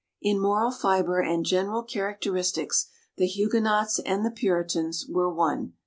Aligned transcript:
In 0.19 0.39
moral 0.39 0.71
fiber 0.71 1.19
and 1.19 1.45
general 1.45 1.83
characteristics 1.83 2.87
the 3.17 3.27
Huguenots 3.27 3.99
and 3.99 4.25
the 4.25 4.31
Puritans 4.31 5.05
were 5.07 5.31
one. 5.31 5.73